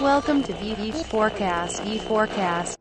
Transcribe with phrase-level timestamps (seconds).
[0.00, 1.82] Welcome to VV Forecast.
[1.82, 2.79] V Forecast.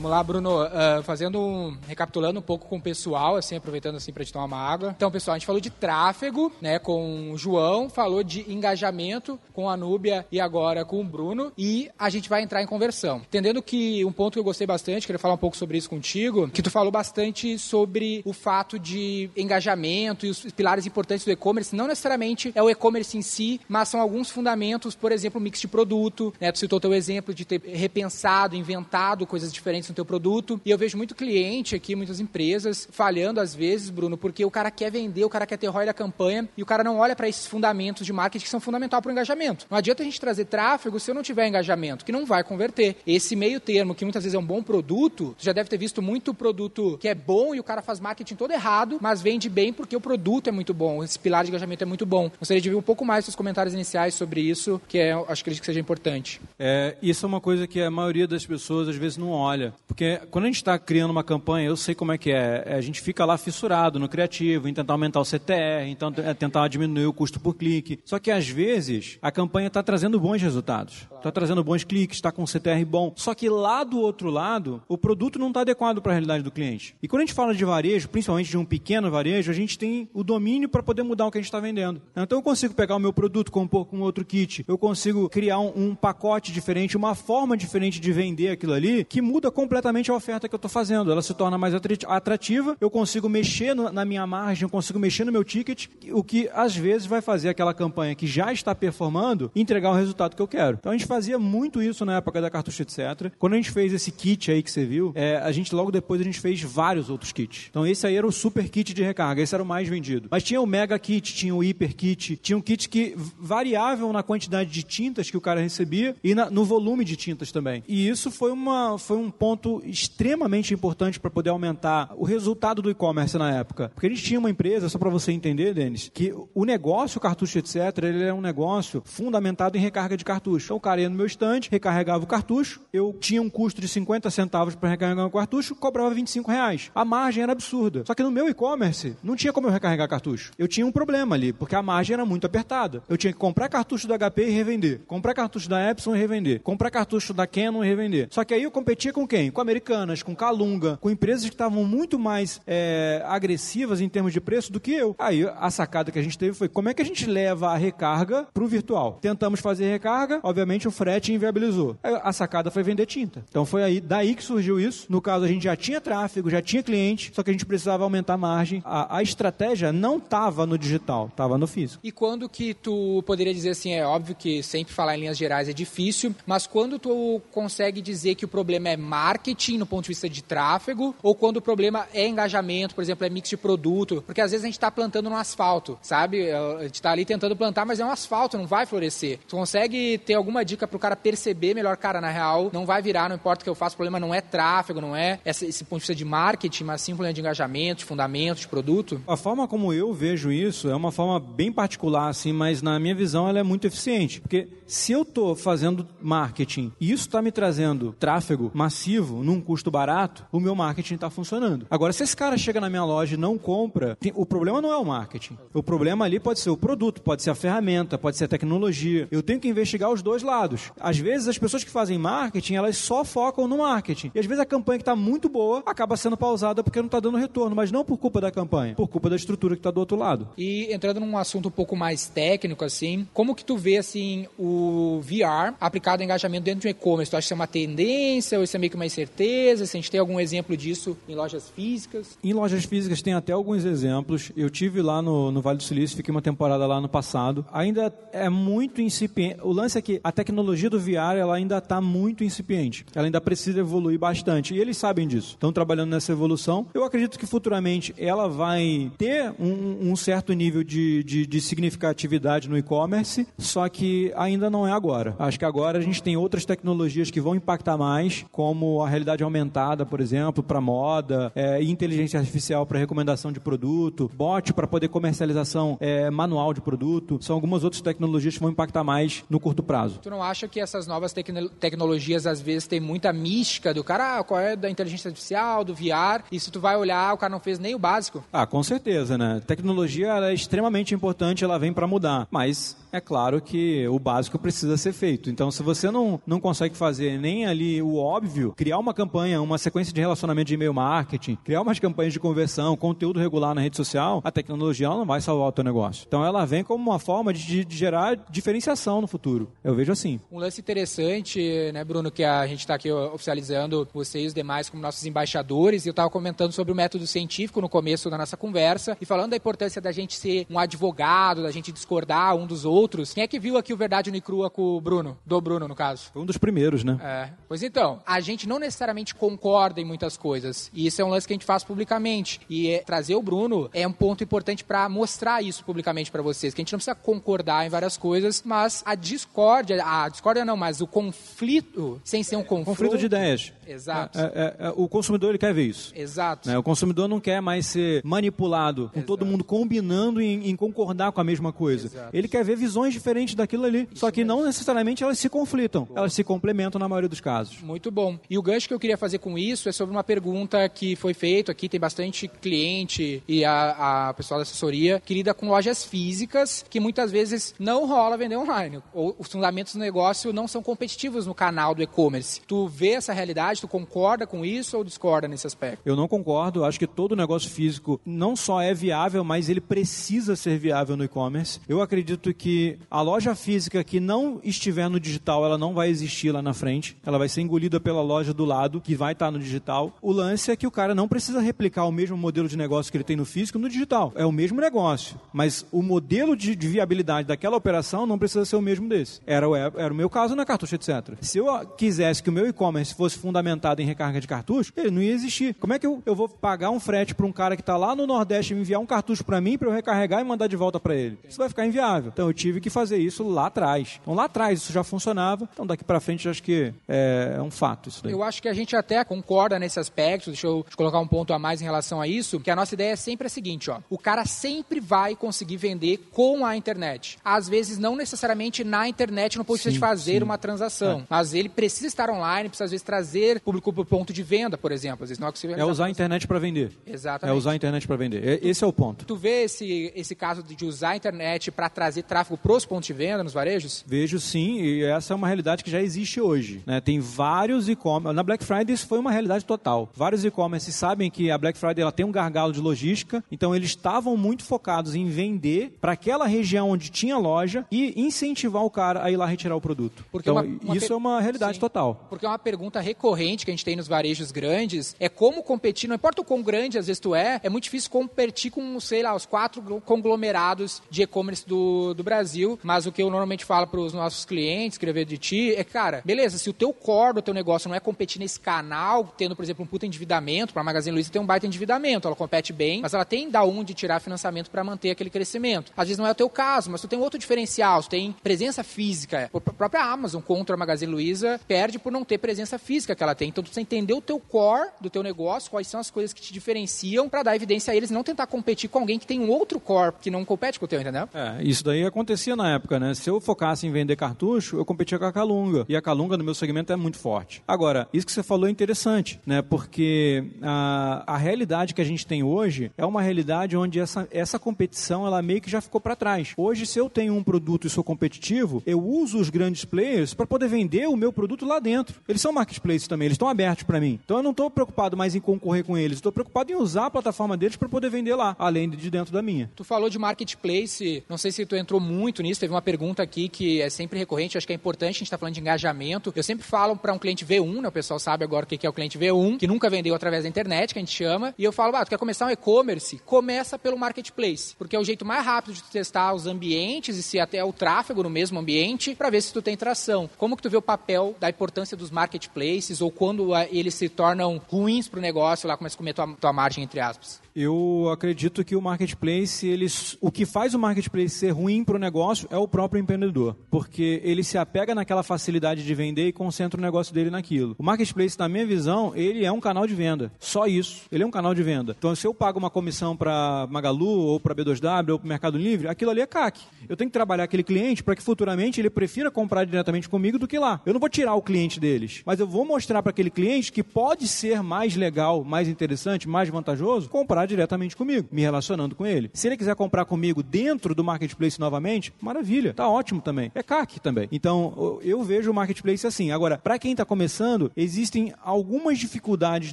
[0.00, 4.10] Vamos lá, Bruno, uh, fazendo um, recapitulando um pouco com o pessoal, assim, aproveitando assim
[4.10, 4.94] para te tomar uma água.
[4.96, 9.68] Então, pessoal, a gente falou de tráfego, né, com o João, falou de engajamento com
[9.68, 13.18] a Núbia e agora com o Bruno, e a gente vai entrar em conversão.
[13.18, 16.48] Entendendo que um ponto que eu gostei bastante, queria falar um pouco sobre isso contigo,
[16.48, 21.76] que tu falou bastante sobre o fato de engajamento e os pilares importantes do e-commerce,
[21.76, 25.68] não necessariamente é o e-commerce em si, mas são alguns fundamentos, por exemplo, mix de
[25.68, 30.60] produto, né, tu citou teu exemplo de ter repensado, inventado coisas diferentes no teu produto.
[30.64, 34.70] E eu vejo muito cliente aqui, muitas empresas, falhando às vezes, Bruno, porque o cara
[34.70, 37.28] quer vender, o cara quer ter ROI da campanha e o cara não olha para
[37.28, 39.66] esses fundamentos de marketing que são fundamental para o engajamento.
[39.70, 42.96] Não adianta a gente trazer tráfego se eu não tiver engajamento, que não vai converter.
[43.06, 46.00] Esse meio termo, que muitas vezes é um bom produto, você já deve ter visto
[46.00, 49.72] muito produto que é bom e o cara faz marketing todo errado, mas vende bem
[49.72, 52.30] porque o produto é muito bom, esse pilar de engajamento é muito bom.
[52.38, 55.54] Gostaria de ver um pouco mais seus comentários iniciais sobre isso, que é, acho que
[55.54, 56.40] seja importante.
[56.58, 59.72] É, isso é uma coisa que a maioria das pessoas às vezes não olha.
[59.90, 62.74] Porque quando a gente está criando uma campanha, eu sei como é que é.
[62.76, 66.68] A gente fica lá fissurado no criativo, em tentar aumentar o CTR, então é tentar
[66.68, 67.98] diminuir o custo por clique.
[68.04, 71.08] Só que às vezes a campanha está trazendo bons resultados.
[71.16, 73.12] Está trazendo bons cliques, está com um CTR bom.
[73.16, 76.52] Só que lá do outro lado, o produto não está adequado para a realidade do
[76.52, 76.94] cliente.
[77.02, 80.08] E quando a gente fala de varejo, principalmente de um pequeno varejo, a gente tem
[80.14, 82.00] o domínio para poder mudar o que a gente está vendendo.
[82.16, 85.72] Então eu consigo pegar o meu produto, compor com outro kit, eu consigo criar um,
[85.74, 89.69] um pacote diferente, uma forma diferente de vender aquilo ali, que muda completamente
[90.10, 91.10] a oferta que eu estou fazendo.
[91.10, 95.32] Ela se torna mais atrativa, eu consigo mexer na minha margem, eu consigo mexer no
[95.32, 99.90] meu ticket, o que às vezes vai fazer aquela campanha que já está performando entregar
[99.90, 100.78] o resultado que eu quero.
[100.80, 103.32] Então a gente fazia muito isso na época da cartucho, etc.
[103.38, 106.20] Quando a gente fez esse kit aí que você viu, é, a gente logo depois
[106.20, 107.68] a gente fez vários outros kits.
[107.70, 110.28] Então esse aí era o super kit de recarga, esse era o mais vendido.
[110.30, 114.22] Mas tinha o mega kit, tinha o hiper kit, tinha um kit que variável na
[114.22, 117.82] quantidade de tintas que o cara recebia e na, no volume de tintas também.
[117.86, 122.90] E isso foi, uma, foi um ponto extremamente importante para poder aumentar o resultado do
[122.90, 123.90] e-commerce na época.
[123.94, 127.58] Porque a gente tinha uma empresa, só para você entender, Denis, que o negócio cartucho,
[127.58, 130.66] etc., ele é um negócio fundamentado em recarga de cartucho.
[130.66, 133.88] Então o cara ia no meu estande, recarregava o cartucho, eu tinha um custo de
[133.88, 136.90] 50 centavos para recarregar o cartucho, cobrava 25 reais.
[136.94, 138.04] A margem era absurda.
[138.06, 140.52] Só que no meu e-commerce não tinha como eu recarregar cartucho.
[140.58, 143.02] Eu tinha um problema ali, porque a margem era muito apertada.
[143.08, 146.60] Eu tinha que comprar cartucho da HP e revender, comprar cartucho da Epson e revender,
[146.60, 148.28] comprar cartucho da Canon e revender.
[148.30, 149.39] Só que aí eu competia com quem?
[149.48, 154.40] Com Americanas, com Calunga, com empresas que estavam muito mais é, agressivas em termos de
[154.40, 155.14] preço do que eu.
[155.18, 157.76] Aí a sacada que a gente teve foi como é que a gente leva a
[157.76, 159.18] recarga para o virtual.
[159.22, 161.96] Tentamos fazer recarga, obviamente o frete inviabilizou.
[162.02, 163.44] Aí a sacada foi vender tinta.
[163.48, 165.06] Então foi aí daí que surgiu isso.
[165.08, 168.02] No caso a gente já tinha tráfego, já tinha cliente, só que a gente precisava
[168.02, 168.82] aumentar a margem.
[168.84, 172.00] A, a estratégia não estava no digital, estava no físico.
[172.02, 175.68] E quando que tu poderia dizer assim, é óbvio que sempre falar em linhas gerais
[175.68, 178.96] é difícil, mas quando tu consegue dizer que o problema é
[179.30, 183.24] marketing no ponto de vista de tráfego, ou quando o problema é engajamento, por exemplo,
[183.24, 186.50] é mix de produto, porque às vezes a gente está plantando no asfalto, sabe?
[186.50, 189.38] A gente está ali tentando plantar, mas é um asfalto, não vai florescer.
[189.46, 193.00] Tu consegue ter alguma dica para o cara perceber melhor, cara, na real, não vai
[193.00, 195.66] virar, não importa o que eu faço, o problema não é tráfego, não é esse,
[195.66, 198.68] esse ponto de vista de marketing, mas sim um problema de engajamento, de fundamento, de
[198.68, 199.22] produto?
[199.28, 203.14] A forma como eu vejo isso é uma forma bem particular, assim, mas na minha
[203.14, 207.52] visão ela é muito eficiente, porque se eu estou fazendo marketing e isso está me
[207.52, 211.86] trazendo tráfego massivo num custo barato, o meu marketing está funcionando.
[211.88, 214.96] Agora, se esse cara chega na minha loja e não compra, o problema não é
[214.96, 215.56] o marketing.
[215.72, 219.28] O problema ali pode ser o produto, pode ser a ferramenta, pode ser a tecnologia.
[219.30, 220.90] Eu tenho que investigar os dois lados.
[220.98, 224.32] Às vezes, as pessoas que fazem marketing, elas só focam no marketing.
[224.34, 227.20] E às vezes a campanha que está muito boa acaba sendo pausada porque não está
[227.20, 230.00] dando retorno, mas não por culpa da campanha, por culpa da estrutura que está do
[230.00, 230.48] outro lado.
[230.58, 234.79] E entrando num assunto um pouco mais técnico, assim, como que tu vê, assim, o
[235.20, 237.30] VR aplicado em engajamento dentro de um e-commerce?
[237.30, 239.86] Tu acha que isso é uma tendência ou isso é meio que uma incerteza?
[239.86, 242.38] Se a gente tem algum exemplo disso em lojas físicas?
[242.42, 244.52] Em lojas físicas tem até alguns exemplos.
[244.56, 247.64] Eu tive lá no, no Vale do Silício, fiquei uma temporada lá no passado.
[247.72, 249.58] Ainda é muito incipiente.
[249.62, 253.04] O lance é que a tecnologia do VR ela ainda está muito incipiente.
[253.14, 254.74] Ela ainda precisa evoluir bastante.
[254.74, 255.50] E eles sabem disso.
[255.50, 256.86] Estão trabalhando nessa evolução.
[256.94, 262.68] Eu acredito que futuramente ela vai ter um, um certo nível de, de, de significatividade
[262.68, 265.34] no e-commerce, só que ainda não é agora.
[265.38, 269.42] Acho que agora a gente tem outras tecnologias que vão impactar mais, como a realidade
[269.42, 275.08] aumentada, por exemplo, para moda, é, inteligência artificial para recomendação de produto, bot para poder
[275.08, 279.82] comercialização é, manual de produto, são algumas outras tecnologias que vão impactar mais no curto
[279.82, 280.20] prazo.
[280.22, 284.38] Tu não acha que essas novas tecno tecnologias às vezes têm muita mística do cara,
[284.38, 287.50] ah, qual é da inteligência artificial, do VR, e se tu vai olhar, o cara
[287.50, 288.44] não fez nem o básico?
[288.52, 289.60] Ah, com certeza, né?
[289.66, 294.96] Tecnologia é extremamente importante, ela vem para mudar, mas é claro que o básico precisa
[294.96, 295.50] ser feito.
[295.50, 299.78] Então, se você não, não consegue fazer nem ali o óbvio, criar uma campanha, uma
[299.78, 303.96] sequência de relacionamento de e-mail marketing, criar umas campanhas de conversão, conteúdo regular na rede
[303.96, 306.24] social, a tecnologia não vai salvar o teu negócio.
[306.26, 309.72] Então, ela vem como uma forma de, de gerar diferenciação no futuro.
[309.82, 310.40] Eu vejo assim.
[310.50, 314.90] Um lance interessante, né, Bruno, que a gente está aqui oficializando você e os demais
[314.90, 318.56] como nossos embaixadores, e eu estava comentando sobre o método científico no começo da nossa
[318.56, 322.84] conversa, e falando da importância da gente ser um advogado, da gente discordar um dos
[322.84, 323.32] outros.
[323.32, 325.38] Quem é que viu aqui o Verdade no Crua com o Bruno?
[325.46, 326.28] Do Bruno, no caso.
[326.32, 327.16] Foi um dos primeiros, né?
[327.22, 327.50] É.
[327.68, 331.46] Pois então, a gente não necessariamente concorda em muitas coisas, e isso é um lance
[331.46, 332.60] que a gente faz publicamente.
[332.68, 336.74] E é, trazer o Bruno é um ponto importante para mostrar isso publicamente para vocês,
[336.74, 340.76] que a gente não precisa concordar em várias coisas, mas a discórdia, a discórdia não,
[340.76, 342.86] mas o conflito, sem ser um conflito.
[342.86, 343.72] Conflito de ideias.
[343.86, 344.36] Exato.
[344.36, 346.12] É, é, é, o consumidor ele quer ver isso.
[346.16, 346.68] Exato.
[346.68, 346.76] Né?
[346.76, 349.26] O consumidor não quer mais ser manipulado, com Exato.
[349.26, 352.06] todo mundo combinando em, em concordar com a mesma coisa.
[352.06, 352.30] Exato.
[352.32, 354.08] Ele quer ver visões diferentes daquilo ali.
[354.14, 356.08] Só que não necessariamente elas se conflitam.
[356.14, 357.80] Elas se complementam na maioria dos casos.
[357.80, 358.38] Muito bom.
[358.48, 361.34] E o gancho que eu queria fazer com isso é sobre uma pergunta que foi
[361.34, 361.88] feita aqui.
[361.88, 367.00] Tem bastante cliente e a, a pessoal da assessoria que lida com lojas físicas que
[367.00, 369.02] muitas vezes não rola vender online.
[369.12, 372.60] Ou os fundamentos do negócio não são competitivos no canal do e-commerce.
[372.66, 376.02] Tu vê essa realidade, tu concorda com isso ou discorda nesse aspecto?
[376.04, 376.84] Eu não concordo.
[376.84, 381.24] Acho que todo negócio físico não só é viável, mas ele precisa ser viável no
[381.24, 381.80] e-commerce.
[381.88, 386.52] Eu acredito que a loja física que não estiver no digital, ela não vai existir
[386.52, 387.16] lá na frente.
[387.24, 390.14] Ela vai ser engolida pela loja do lado, que vai estar no digital.
[390.22, 393.16] O lance é que o cara não precisa replicar o mesmo modelo de negócio que
[393.16, 394.32] ele tem no físico no digital.
[394.36, 398.76] É o mesmo negócio, mas o modelo de, de viabilidade daquela operação não precisa ser
[398.76, 399.40] o mesmo desse.
[399.46, 401.34] Era, o- era o meu caso na cartucho, etc.
[401.40, 405.22] Se eu quisesse que o meu e-commerce fosse fundamentado em recarga de cartucho, ele não
[405.22, 405.74] ia existir.
[405.80, 408.14] Como é que eu, eu vou pagar um frete para um cara que está lá
[408.14, 410.98] no Nordeste me enviar um cartucho para mim para eu recarregar e mandar de volta
[411.00, 411.38] para ele?
[411.48, 412.30] Isso vai ficar inviável.
[412.32, 414.09] Então eu tive que fazer isso lá atrás.
[414.20, 415.68] Então lá atrás isso já funcionava.
[415.72, 418.32] Então daqui para frente acho que é, é um fato isso daí.
[418.32, 420.50] Eu acho que a gente até concorda nesse aspecto.
[420.50, 422.60] Deixa eu colocar um ponto a mais em relação a isso.
[422.60, 426.18] Que a nossa ideia é sempre a seguinte: ó, o cara sempre vai conseguir vender
[426.32, 427.38] com a internet.
[427.44, 430.42] Às vezes, não necessariamente na internet, no ponto de Sim, fazer sim.
[430.42, 431.26] uma transação.
[431.28, 434.76] Mas ele precisa estar online, precisa às vezes trazer público para o ponto de venda,
[434.78, 435.24] por exemplo.
[435.24, 436.92] Às vezes não é É usar a internet para vender.
[437.06, 437.54] Exatamente.
[437.54, 438.46] É usar a internet para vender.
[438.46, 439.24] É- Esse é o ponto.
[439.24, 443.12] Tu vê esse, esse caso de usar a internet para trazer tráfego pros pontos de
[443.12, 443.99] venda nos varejos?
[444.06, 446.82] Vejo sim, e essa é uma realidade que já existe hoje.
[446.86, 447.00] né?
[447.00, 448.34] Tem vários e-commerce.
[448.34, 450.08] Na Black Friday isso foi uma realidade total.
[450.14, 453.90] Vários e-commerce sabem que a Black Friday ela tem um gargalo de logística, então eles
[453.90, 459.22] estavam muito focados em vender para aquela região onde tinha loja e incentivar o cara
[459.24, 460.24] a ir lá retirar o produto.
[460.30, 461.80] Porque então, uma- uma isso per- é uma realidade Sim.
[461.80, 462.26] total.
[462.28, 466.08] Porque é uma pergunta recorrente que a gente tem nos varejos grandes é como competir,
[466.08, 469.22] não importa o quão grande às vezes tu é, é muito difícil competir com, sei
[469.22, 473.64] lá, os quatro glo- conglomerados de e-commerce do, do Brasil, mas o que eu normalmente
[473.64, 477.34] falo para os nossos clientes, escrever de ti, é, cara, beleza, se o teu core
[477.34, 480.82] do teu negócio não é competir nesse canal, tendo, por exemplo, um puta endividamento, para
[480.82, 483.94] a Magazine Luiza tem um baita endividamento, ela compete bem, mas ela tem da onde
[483.94, 485.92] tirar financiamento para manter aquele crescimento.
[485.96, 488.82] Às vezes não é o teu caso, mas tu tem outro diferencial, tu tem presença
[488.82, 489.50] física.
[489.52, 493.34] A própria Amazon contra a Magazine Luiza perde por não ter presença física que ela
[493.34, 493.48] tem.
[493.48, 496.40] Então tu precisa entender o teu core do teu negócio, quais são as coisas que
[496.40, 499.50] te diferenciam para dar evidência a eles não tentar competir com alguém que tem um
[499.50, 501.28] outro core que não compete com o teu, entendeu?
[501.34, 503.14] É, isso daí acontecia na época, né?
[503.14, 505.84] Se eu focasse em vender cartucho, eu competia com a Calunga.
[505.88, 507.62] E a Calunga no meu segmento é muito forte.
[507.66, 509.62] Agora, isso que você falou é interessante, né?
[509.62, 514.58] Porque a, a realidade que a gente tem hoje é uma realidade onde essa, essa
[514.58, 516.52] competição ela meio que já ficou para trás.
[516.56, 520.46] Hoje, se eu tenho um produto e sou competitivo, eu uso os grandes players para
[520.46, 522.20] poder vender o meu produto lá dentro.
[522.28, 524.18] Eles são marketplaces também, eles estão abertos para mim.
[524.24, 527.10] Então eu não estou preocupado mais em concorrer com eles, estou preocupado em usar a
[527.10, 529.70] plataforma deles para poder vender lá, além de dentro da minha.
[529.74, 533.48] Tu falou de marketplace, não sei se tu entrou muito nisso, teve uma pergunta aqui
[533.48, 536.32] que é sempre recorrente, acho que é importante, a gente está falando de engajamento.
[536.34, 538.88] Eu sempre falo para um cliente V1, né, o pessoal sabe agora o que é
[538.88, 541.72] o cliente V1, que nunca vendeu através da internet, que a gente chama, e eu
[541.72, 543.20] falo, ah, tu quer começar um e-commerce?
[543.26, 547.38] Começa pelo marketplace, porque é o jeito mais rápido de testar os ambientes e se
[547.38, 550.28] até o tráfego no mesmo ambiente, para ver se tu tem tração.
[550.38, 554.08] Como que tu vê o papel da importância dos marketplaces ou quando ah, eles se
[554.08, 557.40] tornam ruins para o negócio, lá começa a comer tua, tua margem, entre aspas?
[557.54, 561.98] Eu acredito que o marketplace, eles, o que faz o marketplace ser ruim para o
[561.98, 566.78] negócio é o próprio empreendedor, porque ele se apega naquela facilidade de vender e concentra
[566.78, 567.74] o negócio dele naquilo.
[567.78, 570.32] O marketplace, na minha visão, ele é um canal de venda.
[570.38, 571.02] Só isso.
[571.10, 571.94] Ele é um canal de venda.
[571.98, 575.88] Então, se eu pago uma comissão para Magalu, ou para B2W, ou para Mercado Livre,
[575.88, 576.60] aquilo ali é CAC.
[576.88, 580.48] Eu tenho que trabalhar aquele cliente para que futuramente ele prefira comprar diretamente comigo do
[580.48, 580.80] que lá.
[580.84, 583.82] Eu não vou tirar o cliente deles, mas eu vou mostrar para aquele cliente que
[583.82, 589.30] pode ser mais legal, mais interessante, mais vantajoso comprar diretamente comigo, me relacionando com ele.
[589.34, 593.39] Se ele quiser comprar comigo dentro do marketplace novamente, maravilha, tá ótimo também.
[593.54, 594.28] É CAC também.
[594.32, 596.30] Então, eu vejo o marketplace assim.
[596.30, 599.72] Agora, para quem está começando, existem algumas dificuldades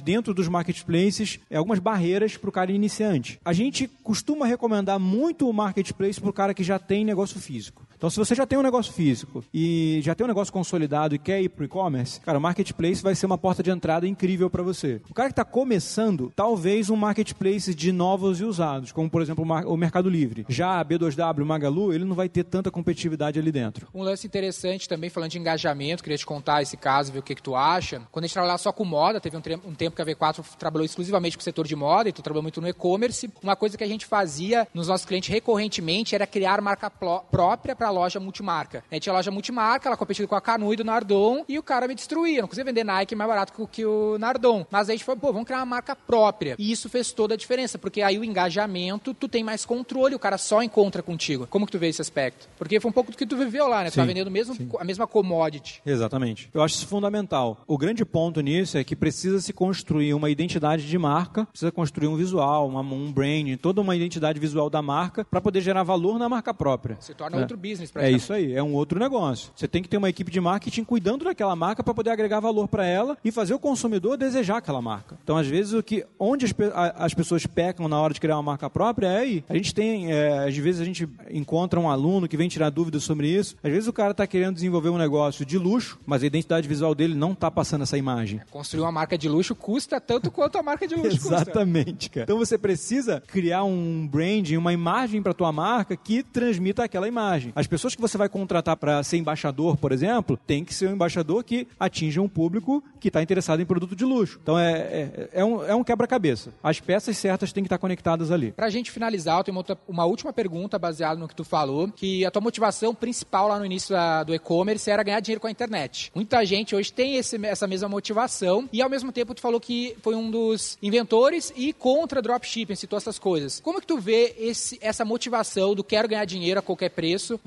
[0.00, 3.40] dentro dos marketplaces, é, algumas barreiras para o cara iniciante.
[3.44, 7.87] A gente costuma recomendar muito o marketplace para o cara que já tem negócio físico.
[7.98, 11.18] Então, se você já tem um negócio físico e já tem um negócio consolidado e
[11.18, 14.48] quer ir para o e-commerce, cara, o marketplace vai ser uma porta de entrada incrível
[14.48, 15.00] para você.
[15.10, 19.44] O cara que está começando, talvez um marketplace de novos e usados, como por exemplo
[19.66, 20.46] o Mercado Livre.
[20.48, 23.88] Já a B2W, Magalu, ele não vai ter tanta competitividade ali dentro.
[23.92, 27.34] Um lance interessante também, falando de engajamento, queria te contar esse caso, ver o que,
[27.34, 28.00] que tu acha.
[28.12, 30.84] Quando a gente trabalhava só com moda, teve um, um tempo que a V4 trabalhou
[30.84, 33.28] exclusivamente com o setor de moda, e tu trabalhou muito no e-commerce.
[33.42, 37.87] Uma coisa que a gente fazia nos nossos clientes recorrentemente era criar marca própria para
[37.88, 38.84] a loja multimarca.
[38.90, 41.62] A gente tinha loja multimarca, ela competia com a Canu e do Nardon, e o
[41.62, 42.40] cara me destruía.
[42.40, 44.66] Não conseguia vender Nike mais barato que o Nardon.
[44.70, 46.56] Mas a gente falou, pô, vamos criar uma marca própria.
[46.58, 50.18] E isso fez toda a diferença, porque aí o engajamento, tu tem mais controle, o
[50.18, 51.46] cara só encontra contigo.
[51.46, 52.48] Como que tu vê esse aspecto?
[52.58, 53.90] Porque foi um pouco do que tu viveu lá, né?
[53.90, 55.82] Tu tá vendendo mesmo a mesma commodity.
[55.84, 56.50] Exatamente.
[56.52, 57.62] Eu acho isso fundamental.
[57.66, 62.08] O grande ponto nisso é que precisa se construir uma identidade de marca, precisa construir
[62.08, 66.18] um visual, uma, um branding, toda uma identidade visual da marca para poder gerar valor
[66.18, 66.96] na marca própria.
[67.00, 67.42] Se torna né?
[67.42, 69.50] outro business pra É isso aí, é um outro negócio.
[69.54, 72.68] Você tem que ter uma equipe de marketing cuidando daquela marca para poder agregar valor
[72.68, 75.18] para ela e fazer o consumidor desejar aquela marca.
[75.22, 76.54] Então, às vezes, o que onde as,
[76.96, 79.44] as pessoas pecam na hora de criar uma marca própria é aí.
[79.48, 83.02] A gente tem, é, às vezes a gente encontra um aluno que vem tirar dúvidas
[83.02, 83.56] sobre isso.
[83.62, 86.94] Às vezes o cara está querendo desenvolver um negócio de luxo, mas a identidade visual
[86.94, 88.40] dele não está passando essa imagem.
[88.50, 92.24] Construir uma marca de luxo custa tanto quanto a marca de luxo Exatamente, cara.
[92.24, 97.52] Então você precisa criar um branding, uma imagem para tua marca que transmita aquela imagem.
[97.54, 100.92] As pessoas que você vai contratar para ser embaixador, por exemplo, tem que ser um
[100.92, 104.38] embaixador que atinja um público que está interessado em produto de luxo.
[104.42, 106.52] Então é, é, é um, é um quebra-cabeça.
[106.62, 108.52] As peças certas têm que estar conectadas ali.
[108.52, 111.44] Para a gente finalizar, eu tenho uma, outra, uma última pergunta baseada no que tu
[111.44, 115.40] falou, que a tua motivação principal lá no início da, do e-commerce era ganhar dinheiro
[115.40, 116.10] com a internet.
[116.14, 119.96] Muita gente hoje tem esse, essa mesma motivação e ao mesmo tempo tu falou que
[120.02, 123.60] foi um dos inventores e contra dropshipping, citou essas coisas.
[123.60, 127.38] Como que tu vê esse, essa motivação do quero ganhar dinheiro a qualquer preço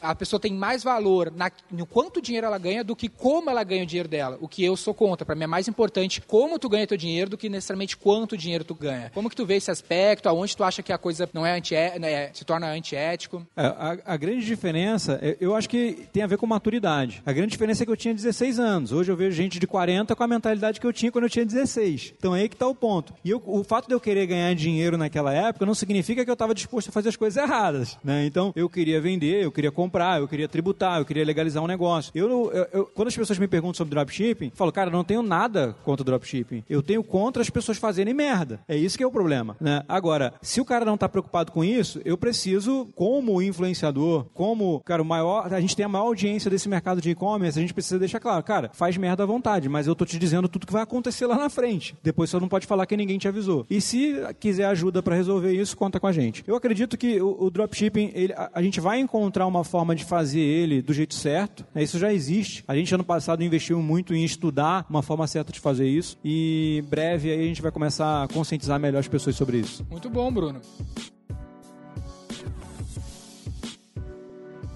[0.00, 3.64] a pessoa tem mais valor na, no quanto dinheiro ela ganha do que como ela
[3.64, 4.38] ganha o dinheiro dela?
[4.40, 5.24] O que eu sou contra.
[5.24, 8.64] Para mim é mais importante como tu ganha teu dinheiro do que necessariamente quanto dinheiro
[8.64, 9.10] tu ganha.
[9.12, 10.28] Como que tu vê esse aspecto?
[10.28, 13.44] Aonde tu acha que a coisa não é anti né, se torna antiético?
[13.56, 17.22] É, a, a, grande diferença, é, eu acho que tem a ver com maturidade.
[17.26, 18.92] A grande diferença é que eu tinha 16 anos.
[18.92, 21.44] Hoje eu vejo gente de 40 com a mentalidade que eu tinha quando eu tinha
[21.44, 22.14] 16.
[22.16, 23.12] Então é aí que está o ponto.
[23.24, 26.34] E eu, o fato de eu querer ganhar dinheiro naquela época não significa que eu
[26.34, 27.98] estava disposto a fazer as coisas erradas.
[28.04, 28.24] Né?
[28.26, 32.12] Então eu queria vender, eu queria comprar, eu queria tributar, eu queria legalizar um negócio.
[32.14, 35.22] Eu, eu, eu quando as pessoas me perguntam sobre dropshipping, eu falo, cara, não tenho
[35.22, 36.64] nada contra dropshipping.
[36.68, 38.60] Eu tenho contra as pessoas fazerem merda.
[38.68, 39.56] É isso que é o problema.
[39.60, 39.82] Né?
[39.88, 45.02] Agora, se o cara não está preocupado com isso, eu preciso, como influenciador, como, cara,
[45.02, 45.52] o maior.
[45.52, 48.42] A gente tem a maior audiência desse mercado de e-commerce, a gente precisa deixar claro,
[48.42, 51.36] cara, faz merda à vontade, mas eu tô te dizendo tudo que vai acontecer lá
[51.36, 51.96] na frente.
[52.02, 53.66] Depois você não pode falar que ninguém te avisou.
[53.68, 56.44] E se quiser ajuda para resolver isso, conta com a gente.
[56.46, 60.04] Eu acredito que o, o dropshipping, ele, a, a, gente vai encontrar uma forma de
[60.04, 61.64] fazer ele do jeito certo.
[61.74, 61.82] Né?
[61.82, 62.64] Isso já existe.
[62.66, 66.18] A gente ano passado investiu muito em estudar uma forma certa de fazer isso.
[66.24, 69.86] E breve aí a gente vai começar a conscientizar melhor as pessoas sobre isso.
[69.90, 70.60] Muito bom, Bruno.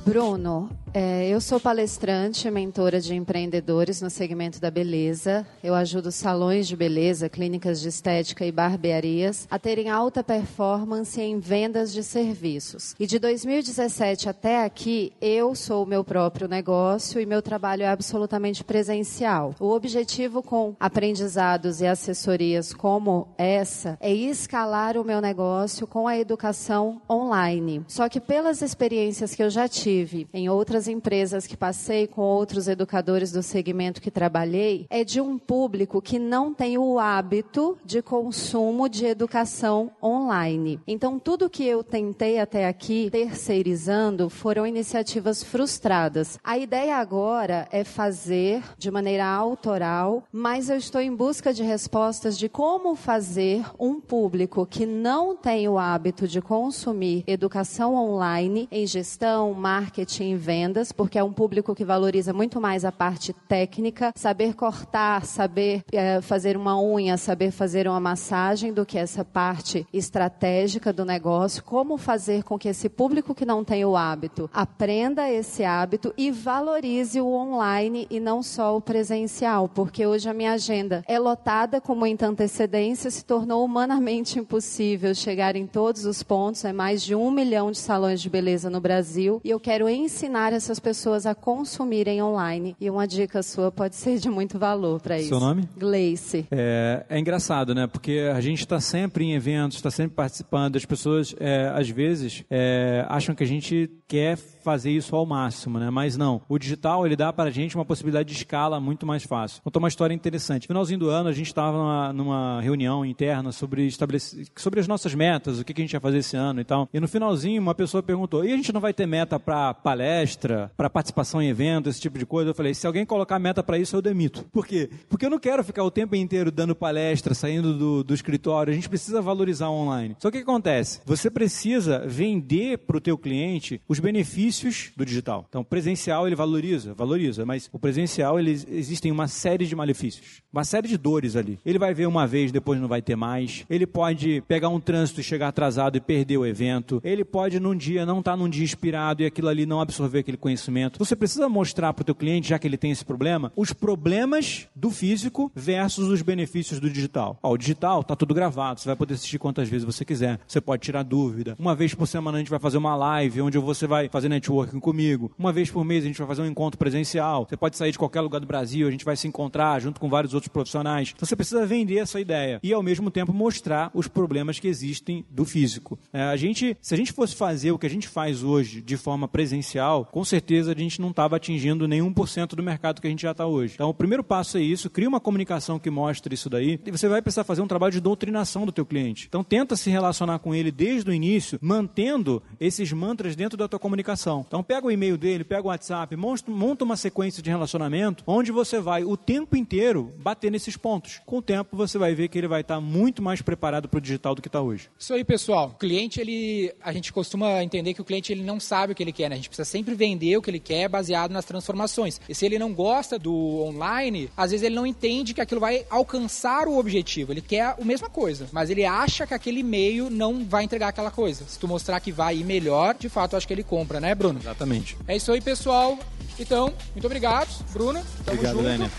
[0.05, 5.47] Bruno, é, eu sou palestrante, mentora de empreendedores no segmento da beleza.
[5.63, 11.39] Eu ajudo salões de beleza, clínicas de estética e barbearias a terem alta performance em
[11.39, 12.95] vendas de serviços.
[12.99, 17.89] E de 2017 até aqui, eu sou o meu próprio negócio e meu trabalho é
[17.89, 19.55] absolutamente presencial.
[19.61, 26.19] O objetivo com aprendizados e assessorias como essa é escalar o meu negócio com a
[26.19, 27.85] educação online.
[27.89, 32.23] Só que pelas experiências que eu já tive em outras outras empresas que passei, com
[32.23, 37.77] outros educadores do segmento que trabalhei, é de um público que não tem o hábito
[37.85, 40.81] de consumo de educação online.
[40.87, 46.39] Então, tudo que eu tentei até aqui terceirizando foram iniciativas frustradas.
[46.45, 52.39] A ideia agora é fazer de maneira autoral, mas eu estou em busca de respostas
[52.39, 58.87] de como fazer um público que não tem o hábito de consumir educação online em
[58.87, 64.13] gestão, marketing venda vendas, porque é um público que valoriza muito mais a parte técnica,
[64.15, 69.87] saber cortar, saber é, fazer uma unha, saber fazer uma massagem, do que essa parte
[69.93, 71.65] estratégica do negócio.
[71.65, 76.31] Como fazer com que esse público que não tem o hábito aprenda esse hábito e
[76.31, 81.81] valorize o online e não só o presencial, porque hoje a minha agenda é lotada
[81.81, 87.15] com muita antecedência, se tornou humanamente impossível chegar em todos os pontos, é mais de
[87.15, 91.35] um milhão de salões de beleza no Brasil, e eu quero ensinar essas pessoas a
[91.35, 92.77] consumirem online.
[92.81, 95.29] E uma dica sua pode ser de muito valor para isso.
[95.29, 95.69] Seu nome?
[95.77, 96.47] Gleice.
[96.51, 97.87] É, é engraçado, né?
[97.87, 102.45] Porque a gente está sempre em eventos, está sempre participando, as pessoas, é, às vezes,
[102.51, 104.37] é, acham que a gente quer
[104.69, 105.89] fazer isso ao máximo, né?
[105.89, 106.43] Mas não.
[106.47, 109.63] O digital, ele dá para a gente uma possibilidade de escala muito mais fácil.
[109.63, 110.65] Contou uma história interessante.
[110.65, 114.87] No finalzinho do ano, a gente estava numa, numa, reunião interna sobre, estabelecer, sobre as
[114.87, 116.87] nossas metas, o que, que a gente ia fazer esse ano e tal.
[116.93, 120.71] E no finalzinho, uma pessoa perguntou, e a gente não vai ter meta para palestra,
[120.77, 122.51] para participação em evento, esse tipo de coisa?
[122.51, 124.45] Eu falei, se alguém colocar meta para isso, eu demito.
[124.53, 124.91] Por quê?
[125.09, 128.71] Porque eu não quero ficar o tempo inteiro dando palestra, saindo do, do escritório.
[128.71, 130.15] A gente precisa valorizar online.
[130.19, 131.01] Só que o que acontece?
[131.07, 135.47] Você precisa vender para o teu cliente os benefícios malefícios do digital.
[135.49, 140.65] Então, presencial ele valoriza, valoriza, mas o presencial ele existem uma série de malefícios, uma
[140.65, 141.59] série de dores ali.
[141.65, 143.65] Ele vai ver uma vez, depois não vai ter mais.
[143.71, 147.01] Ele pode pegar um trânsito e chegar atrasado e perder o evento.
[147.05, 150.21] Ele pode num dia não estar tá num dia inspirado e aquilo ali não absorver
[150.21, 150.99] aquele conhecimento.
[150.99, 154.67] Você precisa mostrar para o teu cliente, já que ele tem esse problema, os problemas
[154.75, 157.39] do físico versus os benefícios do digital.
[157.43, 160.39] Ó, o digital tá tudo gravado, você vai poder assistir quantas vezes você quiser.
[160.47, 161.55] Você pode tirar dúvida.
[161.59, 164.38] Uma vez por semana a gente vai fazer uma live onde você vai fazer network
[164.39, 165.31] networking comigo.
[165.39, 167.47] Uma vez por mês a gente vai fazer um encontro presencial.
[167.49, 170.09] Você pode sair de qualquer lugar do Brasil, a gente vai se encontrar junto com
[170.09, 171.13] vários outros profissionais.
[171.15, 175.25] Então você precisa vender essa ideia e ao mesmo tempo mostrar os problemas que existem
[175.31, 175.99] do físico.
[176.13, 178.97] É, a gente, se a gente fosse fazer o que a gente faz hoje de
[178.97, 183.07] forma presencial, com certeza a gente não estava atingindo nenhum por cento do mercado que
[183.07, 183.75] a gente já está hoje.
[183.75, 187.09] Então o primeiro passo é isso, cria uma comunicação que mostre isso daí e você
[187.09, 189.27] vai precisar fazer um trabalho de doutrinação do teu cliente.
[189.29, 193.79] Então tenta se relacionar com ele desde o início, mantendo esses mantras dentro da tua
[193.79, 194.28] comunicação.
[194.47, 198.81] Então pega o e-mail dele, pega o WhatsApp, monta uma sequência de relacionamento onde você
[198.81, 201.21] vai o tempo inteiro bater nesses pontos.
[201.25, 204.01] Com o tempo você vai ver que ele vai estar muito mais preparado para o
[204.01, 204.91] digital do que está hoje.
[204.99, 205.73] Isso aí, pessoal.
[205.75, 209.03] O cliente, ele, a gente costuma entender que o cliente ele não sabe o que
[209.03, 209.35] ele quer, né?
[209.35, 212.21] A gente precisa sempre vender o que ele quer baseado nas transformações.
[212.29, 215.85] E se ele não gosta do online, às vezes ele não entende que aquilo vai
[215.91, 217.33] alcançar o objetivo.
[217.33, 221.11] Ele quer a mesma coisa, mas ele acha que aquele meio não vai entregar aquela
[221.11, 221.45] coisa.
[221.47, 224.35] Se tu mostrar que vai ir melhor, de fato, acho que ele compra, né, Bruno?
[224.35, 224.41] Bruno.
[224.41, 224.99] Exatamente.
[225.07, 225.99] É isso aí, pessoal.
[226.39, 228.05] Então, muito obrigado, Bruno.
[228.25, 228.91] Tamo Obrigado, Lênia.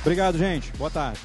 [0.00, 0.72] Obrigado, gente.
[0.72, 1.20] Boa tarde.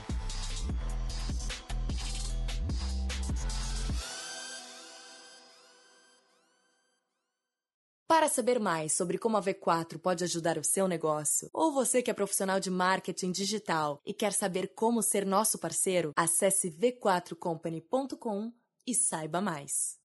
[8.07, 12.09] Para saber mais sobre como a V4 pode ajudar o seu negócio, ou você que
[12.09, 18.51] é profissional de marketing digital e quer saber como ser nosso parceiro, acesse v4company.com
[18.87, 19.97] e saiba mais.